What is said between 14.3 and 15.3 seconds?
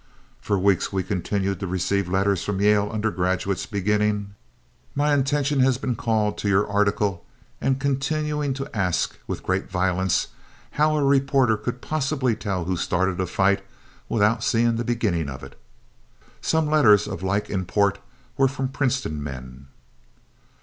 seeing the beginning